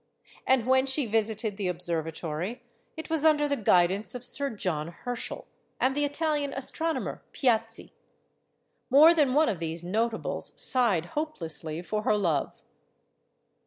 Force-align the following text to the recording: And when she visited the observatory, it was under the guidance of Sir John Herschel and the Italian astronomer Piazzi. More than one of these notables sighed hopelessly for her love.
And 0.47 0.65
when 0.65 0.87
she 0.87 1.05
visited 1.05 1.57
the 1.57 1.67
observatory, 1.67 2.63
it 2.97 3.11
was 3.11 3.23
under 3.23 3.47
the 3.47 3.55
guidance 3.55 4.15
of 4.15 4.25
Sir 4.25 4.49
John 4.49 4.87
Herschel 4.87 5.45
and 5.79 5.95
the 5.95 6.05
Italian 6.05 6.53
astronomer 6.53 7.23
Piazzi. 7.33 7.93
More 8.89 9.13
than 9.13 9.35
one 9.35 9.47
of 9.47 9.59
these 9.59 9.83
notables 9.83 10.59
sighed 10.59 11.05
hopelessly 11.13 11.83
for 11.83 12.01
her 12.01 12.17
love. 12.17 12.63